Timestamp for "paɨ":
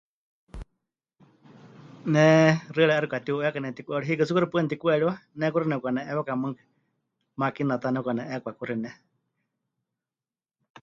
4.49-4.59